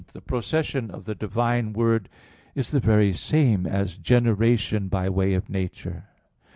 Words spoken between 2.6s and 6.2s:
the very same as generation by way of nature.